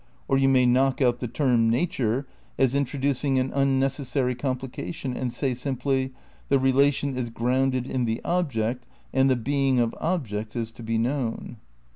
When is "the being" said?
9.29-9.79